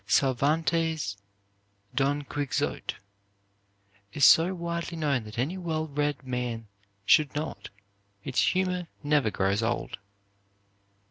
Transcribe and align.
Cervantes' 0.07 1.15
"Don 1.93 2.23
Quixote" 2.23 2.95
is 4.13 4.25
so 4.25 4.55
widely 4.55 4.97
known 4.97 5.25
that 5.25 5.37
any 5.37 5.59
well 5.59 5.87
read 5.87 6.23
man 6.25 6.67
should 7.05 7.35
know 7.35 7.51
it. 7.51 7.69
Its 8.23 8.41
humor 8.47 8.87
never 9.03 9.29
grows 9.29 9.61
old. 9.61 9.99